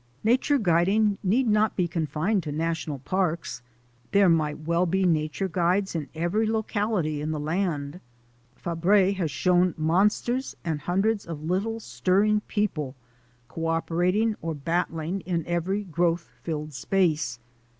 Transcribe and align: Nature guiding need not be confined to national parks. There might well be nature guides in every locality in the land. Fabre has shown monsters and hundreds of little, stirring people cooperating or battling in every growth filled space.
Nature 0.23 0.57
guiding 0.57 1.19
need 1.21 1.47
not 1.47 1.75
be 1.75 1.87
confined 1.87 2.41
to 2.41 2.51
national 2.51 2.97
parks. 2.97 3.61
There 4.13 4.29
might 4.29 4.57
well 4.61 4.87
be 4.87 5.05
nature 5.05 5.47
guides 5.47 5.93
in 5.93 6.09
every 6.15 6.49
locality 6.49 7.21
in 7.21 7.29
the 7.29 7.39
land. 7.39 7.99
Fabre 8.55 9.11
has 9.11 9.29
shown 9.29 9.75
monsters 9.77 10.55
and 10.65 10.81
hundreds 10.81 11.27
of 11.27 11.43
little, 11.43 11.79
stirring 11.79 12.39
people 12.47 12.95
cooperating 13.47 14.35
or 14.41 14.55
battling 14.55 15.19
in 15.21 15.45
every 15.45 15.83
growth 15.83 16.31
filled 16.41 16.73
space. 16.73 17.37